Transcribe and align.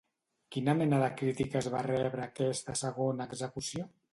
Quina 0.55 0.73
mena 0.79 1.01
de 1.03 1.09
crítiques 1.19 1.67
va 1.75 1.83
rebre 1.89 2.25
aquesta 2.25 2.79
segona 2.83 3.29
execució? 3.33 3.89